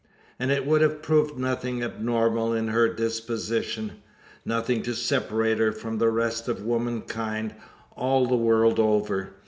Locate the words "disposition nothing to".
2.91-4.95